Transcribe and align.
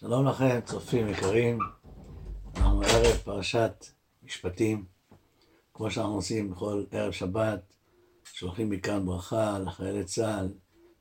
שלום 0.00 0.26
לכם, 0.26 0.60
צופים 0.64 1.08
יקרים. 1.08 1.58
אנחנו 2.56 2.82
ערב 2.82 3.16
פרשת 3.24 3.86
משפטים, 4.22 4.84
כמו 5.74 5.90
שאנחנו 5.90 6.14
עושים 6.14 6.50
בכל 6.50 6.84
ערב 6.90 7.12
שבת, 7.12 7.60
שולחים 8.32 8.70
מכאן 8.70 9.06
ברכה 9.06 9.58
לחיילי 9.58 10.04
צה"ל 10.04 10.48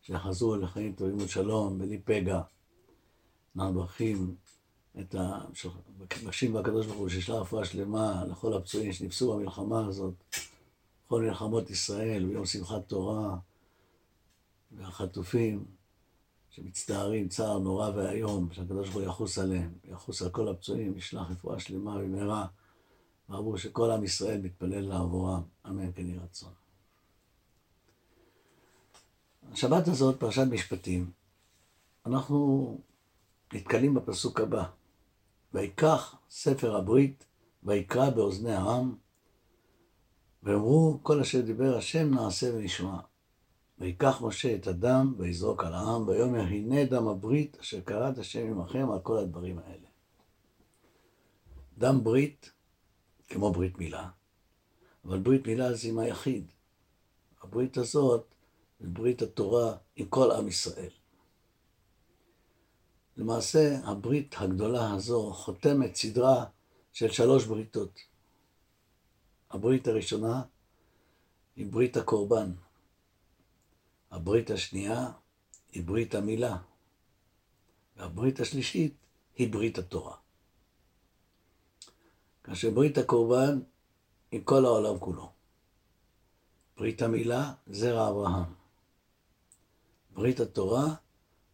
שיחזרו 0.02 0.56
לחיים 0.56 0.94
טובים 0.94 1.18
ושלום, 1.18 1.80
בלי 1.80 1.98
פגע. 1.98 2.42
אנחנו 3.56 3.72
מברכים 3.74 4.36
את 5.00 5.16
ה... 5.16 5.40
מבקשים 6.00 6.54
בקדוש 6.54 6.86
ברוך 6.86 7.00
הוא 7.00 7.10
שישלח 7.10 7.36
רפואה 7.36 7.66
שלמה 7.66 8.24
לכל 8.26 8.54
הפצועים 8.54 8.94
שנפסו 8.94 9.34
במלחמה 9.34 9.86
הזאת, 9.86 10.14
בכל 11.06 11.22
מלחמות 11.22 11.70
ישראל, 11.70 12.26
ביום 12.26 12.46
שמחת 12.46 12.88
תורה, 12.88 13.36
והחטופים. 14.72 15.79
שמצטערים 16.50 17.28
צער 17.28 17.60
נורא 17.60 17.90
ואיום, 17.96 18.50
שהקדוש 18.52 18.90
ברוך 18.90 18.96
הוא 18.96 19.04
יחוס 19.04 19.38
עליהם, 19.38 19.74
יחוס 19.84 20.22
על 20.22 20.30
כל 20.30 20.48
הפצועים, 20.48 20.98
ישלח 20.98 21.32
רפואה 21.32 21.60
שלמה 21.60 21.98
במהרה, 21.98 22.48
ואמרו 23.30 23.58
שכל 23.58 23.92
עם 23.92 24.04
ישראל 24.04 24.42
מתפלל 24.42 24.88
לעבורם, 24.88 25.42
אמן 25.68 25.92
כן 25.96 26.08
יהי 26.08 26.18
רצון. 26.18 26.54
השבת 29.52 29.88
הזאת, 29.88 30.20
פרשת 30.20 30.46
משפטים, 30.50 31.12
אנחנו 32.06 32.78
נתקלים 33.54 33.94
בפסוק 33.94 34.40
הבא, 34.40 34.64
ויקח 35.54 36.16
ספר 36.30 36.76
הברית, 36.76 37.26
ויקרא 37.64 38.10
באוזני 38.10 38.54
העם, 38.54 38.96
ואמרו, 40.44 41.00
כל 41.04 41.20
אשר 41.20 41.42
דיבר 41.42 41.78
השם 41.78 42.14
נעשה 42.14 42.54
ונשמע. 42.54 43.00
ויקח 43.80 44.22
משה 44.22 44.56
את 44.56 44.68
הדם 44.68 45.14
ויזרוק 45.18 45.64
על 45.64 45.74
העם, 45.74 46.08
ויאמר 46.08 46.42
הנה 46.42 46.86
דם 46.86 47.08
הברית 47.08 47.58
אשר 47.62 47.82
קראת 47.82 48.18
השם 48.18 48.48
עמכם 48.48 48.92
על 48.92 49.00
כל 49.00 49.18
הדברים 49.18 49.60
האלה. 49.60 49.88
דם 51.78 52.04
ברית, 52.04 52.52
כמו 53.28 53.52
ברית 53.52 53.78
מילה, 53.78 54.10
אבל 55.06 55.20
ברית 55.20 55.48
מילה 55.48 55.74
זה 55.74 55.88
עם 55.88 56.00
היחיד. 56.00 56.52
הברית 57.42 57.78
הזאת 57.78 58.36
זה 58.80 58.88
ברית 58.88 59.22
התורה 59.22 59.78
עם 59.96 60.06
כל 60.06 60.32
עם 60.32 60.48
ישראל. 60.48 60.92
למעשה, 63.18 63.80
הברית 63.84 64.36
הגדולה 64.38 64.94
הזו 64.94 65.34
חותמת 65.34 65.96
סדרה 65.96 66.46
של 66.94 67.12
שלוש 67.12 67.46
בריתות. 67.46 68.00
הברית 69.52 69.88
הראשונה 69.88 70.42
היא 71.56 71.72
ברית 71.72 71.98
הקורבן. 71.98 72.52
הברית 74.12 74.52
השנייה 74.52 75.12
היא 75.72 75.84
ברית 75.84 76.16
המילה, 76.16 76.58
והברית 77.98 78.40
השלישית 78.40 78.96
היא 79.36 79.54
ברית 79.54 79.78
התורה. 79.78 80.16
כאשר 82.44 82.70
ברית 82.70 82.98
הקורבן 82.98 83.60
היא 84.32 84.42
כל 84.44 84.66
העולם 84.66 85.00
כולו. 85.00 85.32
ברית 86.78 87.02
המילה, 87.02 87.54
זרע 87.68 88.10
אברהם. 88.10 88.54
ברית 90.14 90.40
התורה, 90.40 90.96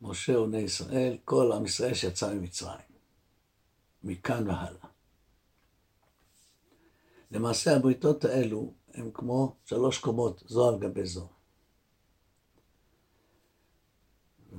משה 0.01 0.39
ובני 0.39 0.57
ישראל, 0.57 1.17
כל 1.25 1.51
עם 1.51 1.65
ישראל 1.65 1.93
שיצא 1.93 2.33
ממצרים. 2.33 2.85
מכאן 4.03 4.47
והלאה. 4.47 4.87
למעשה 7.31 7.75
הבריתות 7.75 8.25
האלו 8.25 8.73
הן 8.93 9.11
כמו 9.13 9.55
שלוש 9.65 9.97
קומות, 9.97 10.43
זו 10.47 10.69
על 10.69 10.79
גבי 10.79 11.05
זו. 11.05 11.34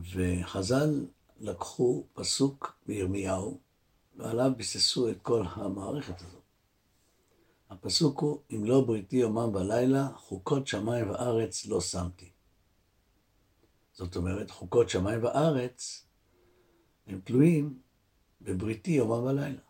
וחז"ל 0.02 1.06
לקחו 1.40 2.04
פסוק 2.14 2.78
מירמיהו, 2.86 3.58
ועליו 4.16 4.50
ביססו 4.56 5.10
את 5.10 5.22
כל 5.22 5.42
המערכת 5.50 6.20
הזאת. 6.20 6.42
הפסוק 7.70 8.20
הוא, 8.20 8.40
אם 8.50 8.64
לא 8.64 8.80
בריתי 8.80 9.16
יומם 9.16 9.52
בלילה, 9.52 10.08
חוקות 10.16 10.66
שמיים 10.66 11.10
וארץ 11.10 11.66
לא 11.66 11.80
שמתי. 11.80 12.30
זאת 13.92 14.16
אומרת, 14.16 14.50
חוקות 14.50 14.88
שמיים 14.88 15.24
וארץ 15.24 16.06
הם 17.06 17.20
תלויים 17.24 17.78
בבריתי 18.40 18.90
יומם 18.90 19.24
בלילה. 19.24 19.62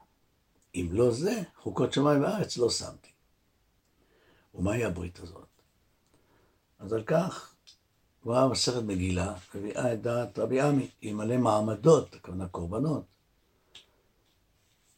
אם 0.74 0.88
לא 0.90 1.10
זה, 1.10 1.42
חוקות 1.56 1.92
שמיים 1.92 2.22
וארץ 2.22 2.56
לא 2.56 2.70
שמתי. 2.70 3.10
ומהי 4.54 4.84
הברית 4.84 5.18
הזאת? 5.18 5.48
אז 6.78 6.92
על 6.92 7.02
כך 7.04 7.55
גמרא 8.26 8.48
מסכת 8.48 8.82
מגילה 8.82 9.34
מביאה 9.54 9.92
את 9.92 10.02
דעת 10.02 10.38
רבי 10.38 10.60
עמי, 10.60 10.88
אלמלא 11.04 11.36
מעמדות, 11.36 12.14
הכוונה 12.14 12.48
קורבנות. 12.48 13.04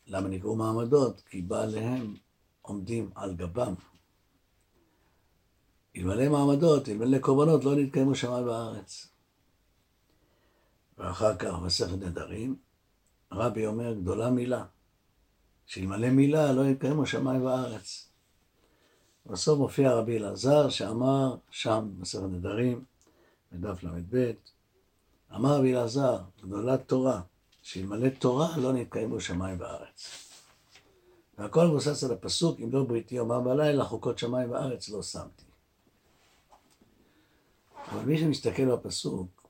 למה 0.07 0.29
נקראו 0.29 0.57
מעמדות? 0.57 1.21
כי 1.21 1.43
בעליהם 1.43 2.15
עומדים 2.63 3.11
על 3.15 3.35
גבם. 3.35 3.75
אלמלא 5.97 6.29
מעמדות, 6.29 6.89
אלמלא 6.89 7.19
קורבנות, 7.19 7.65
לא 7.65 7.75
נתקיימו 7.75 8.15
שמיים 8.15 8.47
בארץ. 8.47 9.09
ואחר 10.99 11.37
כך 11.37 11.55
מסכת 11.63 11.99
נדרים, 11.99 12.57
רבי 13.33 13.67
אומר, 13.67 13.95
גדולה 13.95 14.31
מילה, 14.31 14.65
שאלמלא 15.67 16.11
מילה 16.11 16.53
לא 16.53 16.67
יתקיימו 16.67 17.07
שמיים 17.07 17.45
בארץ. 17.45 18.09
בסוף 19.27 19.59
מופיע 19.59 19.93
רבי 19.93 20.19
אלעזר 20.19 20.69
שאמר 20.69 21.37
שם, 21.51 21.89
מסכת 21.99 22.23
נדרים, 22.23 22.85
בדף 23.53 23.83
ל"ב, 23.83 24.33
אמר 25.35 25.59
רבי 25.59 25.75
אלעזר, 25.75 26.23
גדולת 26.43 26.89
תורה, 26.89 27.23
שאלמלא 27.63 28.09
תורה 28.09 28.57
לא 28.57 28.73
נתקיימו 28.73 29.21
שמיים 29.21 29.61
וארץ. 29.61 30.29
והכל 31.39 31.67
מבוסס 31.67 32.05
על 32.05 32.13
הפסוק, 32.13 32.61
אם 32.61 32.73
לא 32.73 32.85
בריתי 32.85 33.15
יומם 33.15 33.45
בלילה, 33.45 33.85
חוקות 33.85 34.19
שמיים 34.19 34.51
וארץ 34.51 34.89
לא 34.89 35.03
שמתי. 35.03 35.45
אבל 37.89 38.05
מי 38.05 38.19
שמסתכל 38.19 38.77
בפסוק, 38.77 39.49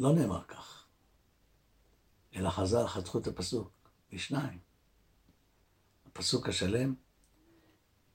לא 0.00 0.12
נאמר 0.12 0.42
כך, 0.44 0.84
אלא 2.36 2.50
חז"ל 2.50 2.86
חתכו 2.86 3.18
את 3.18 3.26
הפסוק 3.26 3.70
לשניים. 4.12 4.58
הפסוק 6.06 6.48
השלם, 6.48 6.94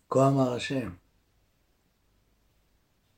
כה 0.09 0.27
אמר 0.27 0.53
השם, 0.53 0.95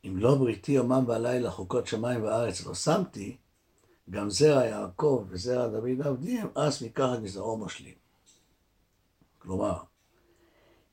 אם 0.07 0.18
לא 0.18 0.35
בריתי 0.35 0.72
יומם 0.72 1.03
בלילה 1.07 1.51
חוקות 1.51 1.88
שמיים 1.88 2.23
וארץ 2.23 2.66
לא 2.66 2.73
שמתי, 2.75 3.38
גם 4.09 4.29
זרע 4.29 4.66
יעקב 4.66 5.25
וזרע 5.29 5.68
דוד 5.68 6.01
עבדיהם, 6.07 6.47
אז 6.56 6.84
מקחת 6.84 7.19
מזרעו 7.19 7.57
מושלים. 7.57 7.95
כלומר, 9.38 9.78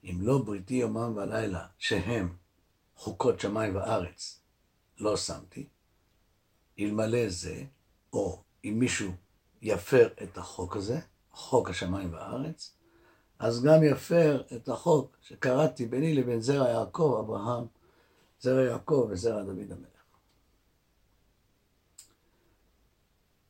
אם 0.05 0.19
לא 0.21 0.39
בריתי 0.39 0.75
יומם 0.75 1.17
ולילה, 1.17 1.67
שהם 1.79 2.37
חוקות 2.97 3.41
שמיים 3.41 3.77
וארץ, 3.77 4.41
לא 4.99 5.17
שמתי, 5.17 5.69
אלמלא 6.81 7.29
זה, 7.29 7.65
או 8.13 8.43
אם 8.65 8.75
מישהו 8.79 9.13
יפר 9.63 10.09
את 10.23 10.39
החוק 10.39 10.77
הזה, 10.77 11.01
חוק 11.33 11.71
השמיים 11.71 12.13
והארץ, 12.13 12.77
אז 13.39 13.63
גם 13.63 13.83
יפר 13.83 14.43
את 14.57 14.69
החוק 14.69 15.17
שקראתי 15.21 15.87
ביני 15.87 16.15
לבין 16.15 16.41
זרע 16.41 16.69
יעקב, 16.69 17.17
אברהם 17.25 17.65
זרע 18.45 18.63
יעקב 18.63 19.07
וזרע 19.11 19.43
דוד 19.43 19.73
המלך. 19.73 20.05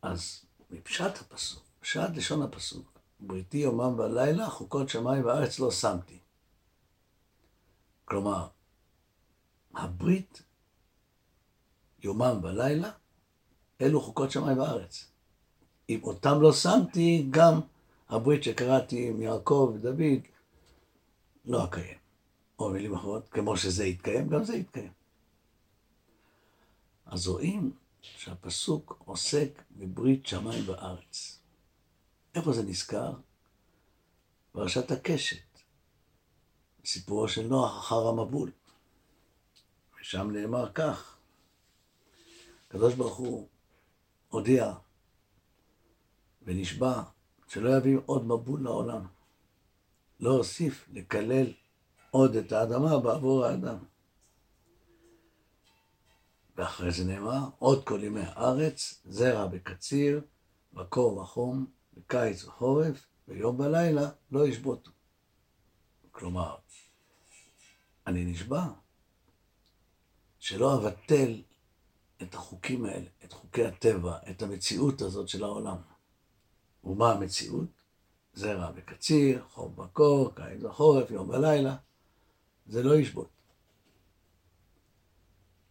אז 0.02 0.44
מפשט 0.70 1.20
הפסוק, 1.20 1.62
פשט 1.80 2.10
לשון 2.14 2.42
הפסוק, 2.42 2.98
בריתי 3.20 3.56
יומם 3.56 3.98
ולילה, 3.98 4.50
חוקות 4.50 4.88
שמיים 4.88 5.24
וארץ 5.24 5.58
לא 5.58 5.70
שמתי. 5.70 6.18
כלומר, 8.04 8.48
הברית, 9.74 10.42
יומם 12.02 12.40
ולילה, 12.42 12.90
אלו 13.80 14.00
חוקות 14.00 14.30
שמיים 14.30 14.58
וארץ. 14.58 15.10
אם 15.88 16.00
אותם 16.02 16.42
לא 16.42 16.52
שמתי, 16.52 17.26
גם 17.30 17.60
הברית 18.08 18.42
שקראתי 18.42 19.08
עם 19.08 19.22
יעקב 19.22 19.72
ודוד 19.74 20.22
לא 21.44 21.64
אקיים. 21.64 22.03
או 22.58 22.70
במילים 22.70 22.94
אחרות, 22.94 23.28
כמו 23.28 23.56
שזה 23.56 23.84
יתקיים, 23.84 24.28
גם 24.28 24.44
זה 24.44 24.56
יתקיים. 24.56 24.92
אז 27.06 27.28
רואים 27.28 27.72
שהפסוק 28.00 29.02
עוסק 29.04 29.62
בברית 29.70 30.26
שמיים 30.26 30.68
וארץ. 30.68 31.38
איפה 32.34 32.52
זה 32.52 32.62
נזכר? 32.62 33.12
פרשת 34.52 34.90
הקשת, 34.90 35.58
סיפורו 36.84 37.28
של 37.28 37.46
נוח 37.46 37.78
אחר 37.78 38.08
המבול. 38.08 38.50
ושם 40.00 40.30
נאמר 40.30 40.72
כך, 40.72 41.16
הקדוש 42.68 42.94
ברוך 42.94 43.16
הוא 43.16 43.48
הודיע 44.28 44.74
ונשבע 46.42 47.02
שלא 47.48 47.76
יביא 47.76 47.98
עוד 48.06 48.24
מבול 48.24 48.62
לעולם. 48.62 49.06
לא 50.20 50.30
הוסיף 50.30 50.88
לקלל 50.92 51.52
עוד 52.14 52.36
את 52.36 52.52
האדמה 52.52 52.98
בעבור 52.98 53.44
האדם. 53.44 53.78
ואחרי 56.56 56.90
זה 56.90 57.04
נאמר, 57.04 57.48
עוד 57.58 57.84
כל 57.84 58.04
ימי 58.04 58.20
הארץ, 58.20 59.02
זרע 59.04 59.46
בקציר, 59.46 60.20
בקור 60.72 61.18
וחום, 61.18 61.66
בקיץ 61.94 62.44
וחורף, 62.44 63.06
ביום 63.28 63.60
ולילה 63.60 64.10
לא 64.30 64.46
ישבותו. 64.46 64.90
כלומר, 66.10 66.56
אני 68.06 68.24
נשבע 68.24 68.64
שלא 70.38 70.74
אבטל 70.74 71.42
את 72.22 72.34
החוקים 72.34 72.84
האלה, 72.84 73.08
את 73.24 73.32
חוקי 73.32 73.64
הטבע, 73.64 74.18
את 74.30 74.42
המציאות 74.42 75.00
הזאת 75.00 75.28
של 75.28 75.44
העולם. 75.44 75.76
ומה 76.84 77.12
המציאות? 77.12 77.68
זרע 78.34 78.70
וקציר, 78.74 79.44
חום 79.48 79.76
בקור, 79.76 80.34
קיץ 80.34 80.62
וחורף, 80.62 81.10
יום 81.10 81.28
ולילה. 81.28 81.76
זה 82.66 82.82
לא 82.82 82.94
ישבות. 82.94 83.28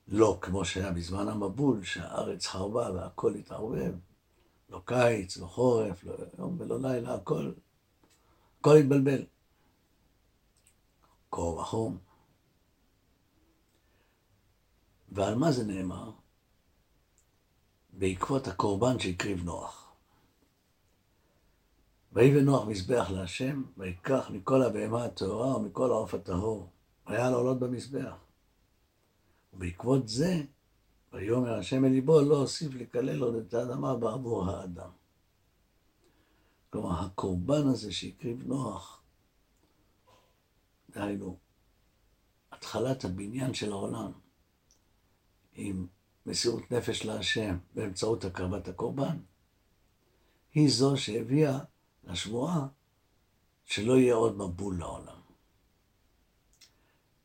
לא 0.07 0.38
כמו 0.42 0.66
שהיה 0.66 0.92
בזמן 0.92 1.28
המבול, 1.28 1.84
שהארץ 1.84 2.45
חרבה 2.45 2.92
והכל 2.92 3.36
התערבב. 3.36 3.94
לא 4.69 4.81
קיץ, 4.86 5.38
לא 5.38 5.48
חורף, 5.48 6.04
לא 6.04 6.16
יום 6.40 6.56
ולא 6.60 6.81
לילה, 6.81 7.13
הכל, 7.13 7.51
הכל 8.60 8.78
התבלבל. 8.78 9.25
קור 11.30 11.57
וחום. 11.57 11.98
ועל 15.12 15.36
מה 15.36 15.51
זה 15.51 15.63
נאמר? 15.63 16.12
בעקבות 17.94 18.48
הקורבן 18.48 19.00
שהקריב 19.00 19.44
נוח. 19.44 19.94
ויבן 22.12 22.46
נוח 22.46 22.68
מזבח 22.68 23.10
להשם, 23.10 23.63
ויקח 23.78 24.30
מכל 24.30 24.62
הבהמה 24.62 25.06
הטהורה 25.06 25.57
ומכל 25.57 25.92
העוף 25.92 26.13
הטהור, 26.13 26.69
והיה 27.05 27.29
לעולות 27.29 27.59
במזבח. 27.59 28.15
ובעקבות 29.53 30.07
זה, 30.07 30.44
ויאמר 31.13 31.59
השם 31.59 31.85
אל 31.85 31.89
ליבו, 31.89 32.21
לא 32.21 32.35
אוסיף 32.35 32.73
לקלל 32.73 33.23
עוד 33.23 33.35
את 33.35 33.53
האדמה 33.53 33.95
בעבור 33.95 34.50
האדם. 34.50 34.89
כלומר, 36.69 37.00
הקורבן 37.00 37.67
הזה 37.67 37.91
שהקריב 37.91 38.47
נוח, 38.47 39.01
דהיינו, 40.89 41.38
התחלת 42.51 43.05
הבניין 43.05 43.53
של 43.53 43.71
העולם, 43.71 44.11
עם 45.53 45.88
מסירות 46.25 46.71
נפש 46.71 47.05
להשם 47.05 47.57
באמצעות 47.73 48.25
הקרבת 48.25 48.67
הקורבן, 48.67 49.17
היא 50.53 50.69
זו 50.69 50.97
שהביאה 50.97 51.59
לשבועה 52.03 52.67
שלא 53.65 53.94
יהיה 53.94 54.15
עוד 54.15 54.38
מבול 54.38 54.79
לעולם. 54.79 55.23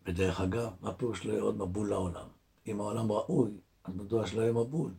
ודרך 0.08 0.40
אגב, 0.40 0.72
מה 0.80 0.94
פירוש 0.94 1.24
לא 1.24 1.32
יהיה 1.32 1.42
עוד 1.42 1.56
מבול 1.56 1.90
לעולם? 1.90 2.28
אם 2.66 2.80
העולם 2.80 3.12
ראוי, 3.12 3.50
אז 3.84 3.94
מדוע 3.94 4.26
שלא 4.26 4.40
יהיה 4.40 4.52
מבול? 4.52 4.94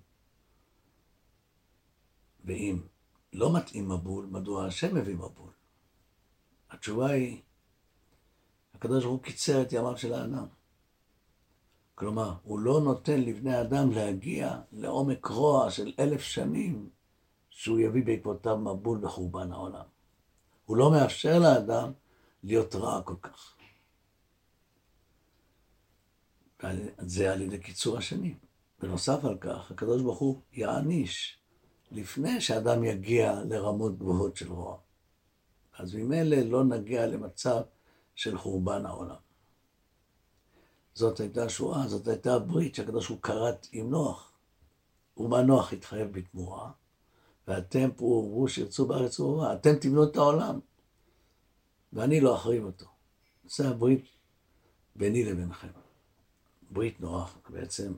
ואם 2.46 2.82
לא 3.34 3.58
מתאים 3.58 3.90
מבול, 3.90 4.26
מדוע 4.26 4.66
השם 4.66 4.96
מביא 4.96 5.16
מבול? 5.16 5.52
התשובה 6.70 7.10
היא, 7.10 7.42
הקדוש 8.74 9.04
ברוך 9.04 9.16
הוא 9.16 9.24
קיצר 9.24 9.62
את 9.62 9.74
ימיו 9.74 9.98
של 9.98 10.14
האדם. 10.14 10.46
כלומר, 11.96 12.34
הוא 12.44 12.60
לא 12.60 12.82
נותן 12.82 13.22
לבני 13.22 13.62
אדם 13.62 13.92
להגיע 13.92 14.62
לעומק 14.72 15.26
רוע 15.26 15.72
של 15.72 15.94
אלף 16.00 16.22
שנים 16.22 16.90
שהוא 17.50 17.80
יביא 17.80 18.06
בעקבותיו 18.06 18.58
מבול 18.58 19.06
וחורבן 19.06 19.52
העולם. 19.52 19.86
הוא 20.66 20.78
לא 20.78 20.92
מאפשר 20.92 21.40
לאדם 21.40 21.92
להיות 22.44 22.76
רע 22.76 23.02
כל 23.02 23.16
כך. 23.22 23.59
זה 26.98 27.32
על 27.34 27.42
ידי 27.42 27.60
קיצור 27.60 27.98
השנים. 27.98 28.38
בנוסף 28.82 29.26
על 29.26 29.38
כך, 29.38 29.72
הקדוש 29.72 30.02
ברוך 30.02 30.20
הוא 30.20 30.42
יעניש 30.54 31.38
לפני 31.92 32.42
שאדם 32.42 32.84
יגיע 32.84 33.44
לרמות 33.50 33.98
גבוהות 33.98 34.38
של 34.38 34.52
רוע. 34.52 34.78
אז 35.78 35.96
ממילא 35.96 36.38
לא 36.38 36.64
נגיע 36.64 37.08
למצב 37.08 37.62
של 38.16 38.38
חורבן 38.38 38.86
העולם. 38.86 39.16
זאת 40.94 41.20
הייתה 41.20 41.50
שואה, 41.50 41.88
זאת 41.88 42.08
הייתה 42.08 42.34
הברית 42.34 42.76
שהקדוש 42.76 43.08
ברוך 43.08 43.10
הוא 43.10 43.22
כרת 43.22 43.68
עם 43.72 43.90
נוח. 43.90 44.32
ומה 45.18 45.42
נוח 45.42 45.74
התחייב 45.74 46.12
בתמורה? 46.12 46.72
ואתם 47.48 47.90
פרו 47.96 48.48
שירצו 48.48 48.86
בארץ 48.88 49.20
ובאורה, 49.20 49.54
אתם 49.54 49.76
תבנו 49.76 50.04
את 50.04 50.16
העולם, 50.16 50.60
ואני 51.94 52.22
לא 52.22 52.36
אחריב 52.36 52.66
אותו. 52.66 52.86
זה 53.48 53.70
הברית 53.70 54.06
ביני 54.96 55.26
לבינכם. 55.26 55.89
ברית 56.70 57.00
נוח, 57.00 57.38
בעצם 57.50 57.94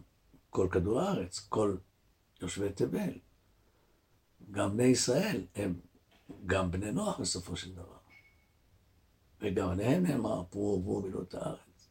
כל 0.49 0.67
כדור 0.71 1.01
הארץ, 1.01 1.47
כל 1.49 1.77
יושבי 2.41 2.73
תבל. 2.73 3.19
גם 4.51 4.77
בני 4.77 4.83
ישראל 4.83 5.45
הם 5.55 5.79
גם 6.45 6.71
בני 6.71 6.91
נוח 6.91 7.19
בסופו 7.19 7.55
של 7.55 7.75
דבר. 7.75 7.97
וגם 9.41 9.69
עליהם 9.69 10.05
נאמר, 10.05 10.43
פרו 10.49 10.71
ורבו 10.73 11.01
מילאו 11.01 11.21
את 11.21 11.33
הארץ. 11.33 11.89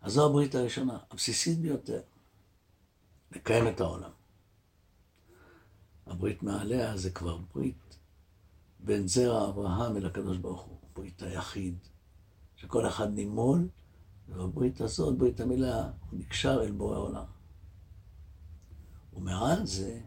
אז 0.00 0.12
זו 0.12 0.26
הברית 0.26 0.54
הראשונה, 0.54 0.98
הבסיסית 1.10 1.58
ביותר, 1.58 2.02
לקיים 3.32 3.68
את 3.68 3.80
העולם. 3.80 4.10
הברית 6.06 6.42
מעליה 6.42 6.96
זה 6.96 7.10
כבר 7.10 7.36
ברית 7.36 7.98
בין 8.80 9.08
זרע 9.08 9.48
אברהם 9.48 9.96
אל 9.96 10.06
הקדוש 10.06 10.38
ברוך 10.38 10.62
הוא, 10.62 10.78
ברית 10.94 11.22
היחיד, 11.22 11.78
שכל 12.56 12.88
אחד 12.88 13.14
נימול, 13.14 13.68
ובברית 14.28 14.80
הזאת, 14.80 15.18
ברית 15.18 15.40
המילה, 15.40 15.90
הוא 16.10 16.18
נקשר 16.18 16.60
אל 16.62 16.72
בורא 16.72 16.98
עולם. 16.98 17.24
ומעל 19.12 19.66
זה, 19.66 20.00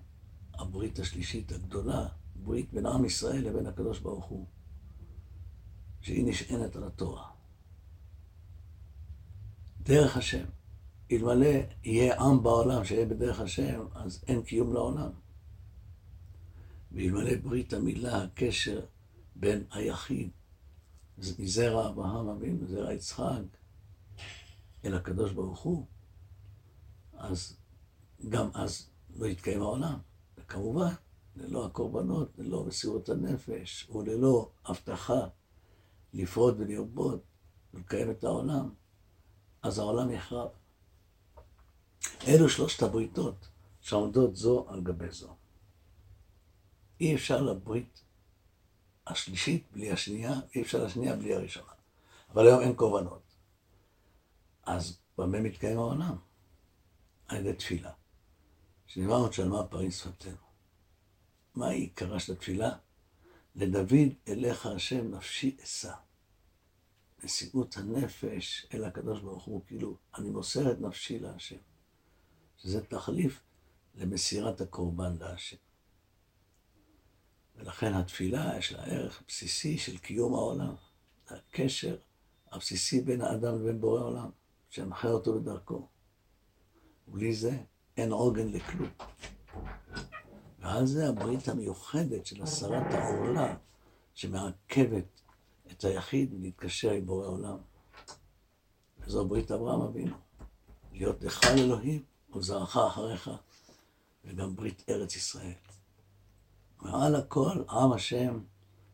הברית 0.54 1.00
השלישית 1.00 1.52
הגדולה, 1.52 2.08
ברית 2.36 2.74
בין 2.74 2.86
עם 2.86 3.06
ישראל 3.06 3.48
לבין 3.48 3.66
הקדוש 3.66 4.00
ברוך 4.00 4.26
הוא, 4.26 4.46
שהיא 6.02 6.26
נשענת 6.28 6.76
על 6.76 6.84
התורה. 6.84 7.30
דרך 9.82 10.18
השם. 10.18 10.46
אלמלא 11.12 11.48
יהיה 11.84 12.22
עם 12.22 12.44
בעולם 12.44 12.86
שיהיה 12.86 13.06
בדרך 13.06 13.40
השם, 13.40 13.86
אז 13.96 14.24
אין 14.28 14.42
קיום 14.42 14.74
לעולם. 14.74 15.10
ואלמלא 16.92 17.36
ברית 17.44 17.74
המילה, 17.74 18.24
הקשר 18.24 18.86
בין 19.36 19.64
היחיד, 19.72 20.30
מזרע 21.18 21.90
אברהם 21.90 22.28
אבינו, 22.28 22.64
מזרע 22.64 22.94
יצחק, 22.94 23.42
אל 24.86 24.96
הקדוש 24.96 25.32
ברוך 25.32 25.60
הוא, 25.60 25.86
אז 27.14 27.58
גם 28.30 28.50
אז 28.54 28.90
לא 29.16 29.26
יתקיים 29.26 29.62
העולם. 29.62 30.00
וכמובן, 30.38 30.94
ללא 31.36 31.66
הקורבנות, 31.66 32.32
ללא 32.38 32.64
מסירות 32.64 33.10
הנפש, 33.10 33.90
וללא 33.90 34.50
הבטחה 34.66 35.28
לפרוד 36.14 36.60
ולרבות 36.60 37.24
ולקיים 37.74 38.12
את 38.12 38.24
העולם, 38.24 38.70
אז 39.62 39.80
העולם 39.80 40.12
יחרב. 40.12 40.50
אלו 42.28 42.50
שלושת 42.50 42.84
הבריתות 42.84 43.48
שעומדות 43.82 44.36
זו 44.36 44.66
על 44.70 44.82
גבי 44.82 45.12
זו. 45.12 45.36
אי 47.02 47.16
אפשר 47.16 47.42
לברית 47.42 48.02
השלישית 49.08 49.64
בלי 49.72 49.92
השנייה, 49.92 50.34
אי 50.56 50.62
אפשר 50.62 50.84
לשנייה 50.84 51.16
בלי 51.16 51.34
הראשונה. 51.34 51.72
אבל 52.30 52.48
היום 52.48 52.62
אין 52.62 52.74
קורבנות. 52.74 53.27
אז 54.68 54.98
במה 55.18 55.40
מתקיים 55.40 55.78
העולם? 55.78 56.16
על 57.28 57.38
ידי 57.38 57.54
תפילה. 57.54 57.92
שנאמר 58.88 59.32
שלמה 59.32 59.68
פרים 59.68 59.92
שפתנו. 59.92 60.48
מה 61.56 61.70
עיקרה 61.70 62.20
של 62.20 62.34
התפילה? 62.34 62.78
לדוד 63.56 64.14
אליך 64.28 64.66
השם 64.66 65.16
נפשי 65.16 65.58
אשא. 65.64 65.94
נשיאות 67.24 67.78
הנפש 67.78 68.68
אל 68.74 68.84
הקדוש 68.84 69.22
ברוך 69.22 69.44
הוא, 69.44 69.62
כאילו, 69.68 69.98
אני 70.18 70.30
מוסר 70.30 70.72
את 70.72 70.82
נפשי 70.82 71.20
להשם. 71.20 71.58
שזה 72.58 72.86
תחליף 72.86 73.42
למסירת 73.96 74.62
הקורבן 74.62 75.18
להשם. 75.20 75.58
ולכן 77.56 77.94
התפילה 77.94 78.58
יש 78.58 78.72
לה 78.72 78.84
ערך 78.84 79.24
בסיסי 79.28 79.78
של 79.78 79.98
קיום 79.98 80.34
העולם. 80.34 80.76
הקשר 81.28 81.98
הבסיסי 82.52 83.02
בין 83.02 83.22
האדם 83.22 83.56
לבין 83.56 83.82
בורא 83.82 84.02
עולם, 84.02 84.30
שמנחה 84.70 85.08
אותו 85.08 85.34
בדרכו. 85.34 85.88
בלי 87.08 87.34
זה 87.34 87.58
אין 87.98 88.12
עוגן 88.12 88.48
לכלום. 88.48 88.90
ועל 90.60 90.86
זה 90.86 91.10
הברית 91.10 91.48
המיוחדת 91.48 92.26
של 92.26 92.44
הסרת 92.44 92.94
העורלה 92.94 93.58
שמעכבת 94.14 95.22
את 95.72 95.84
היחיד 95.84 96.34
להתקשר 96.40 96.92
עם 96.92 97.06
בורא 97.06 97.28
עולם. 97.28 97.58
וזו 99.00 99.28
ברית 99.28 99.52
אברהם 99.52 99.82
אבינו. 99.82 100.16
להיות 100.92 101.24
לך 101.24 101.44
לאלוהים 101.44 102.04
וזרעך 102.36 102.78
אחריך, 102.78 103.32
וגם 104.26 104.56
ברית 104.56 104.84
ארץ 104.90 105.16
ישראל. 105.16 105.54
מעל 106.82 107.16
הכל, 107.16 107.64
עם 107.70 107.92
השם, 107.92 108.40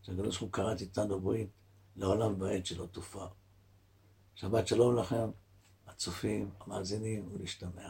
שהקדוש 0.02 0.26
ברוך 0.26 0.42
הוא 0.42 0.52
קראת 0.52 0.82
איתנו 0.82 1.22
ברית, 1.22 1.50
לעולם 1.96 2.42
ועד 2.42 2.66
שלא 2.66 2.86
תופר. 2.86 3.28
שבת 4.36 4.68
שלום 4.68 4.96
לכם, 4.96 5.30
הצופים, 6.04 6.50
המאזינים, 6.60 7.30
ולהשתמע. 7.34 7.90